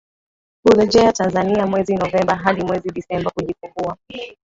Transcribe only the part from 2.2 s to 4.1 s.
hadi mwezi Desemba kujifungua